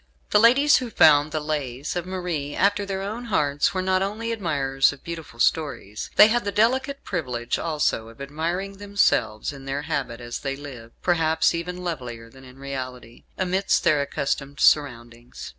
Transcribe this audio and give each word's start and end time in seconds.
The 0.31 0.39
ladies 0.39 0.77
who 0.77 0.89
found 0.89 1.31
the 1.31 1.39
"Lays" 1.39 1.95
of 1.95 2.07
Marie 2.07 2.55
after 2.55 2.87
their 2.87 3.03
own 3.03 3.25
hearts 3.25 3.71
were 3.75 3.83
not 3.83 4.01
only 4.01 4.31
admirers 4.31 4.91
of 4.91 5.03
beautiful 5.03 5.39
stories; 5.39 6.09
they 6.15 6.27
had 6.27 6.43
the 6.43 6.51
delicate 6.51 7.03
privilege 7.03 7.59
also 7.59 8.07
of 8.09 8.19
admiring 8.19 8.79
themselves 8.79 9.53
in 9.53 9.65
their 9.65 9.83
habit 9.83 10.19
as 10.19 10.39
they 10.39 10.55
lived 10.55 10.95
perhaps 11.03 11.53
even 11.53 11.83
lovelier 11.83 12.31
than 12.31 12.43
in 12.43 12.57
reality 12.57 13.25
amidst 13.37 13.83
their 13.83 14.01
accustomed 14.01 14.59
surroundings. 14.59 15.49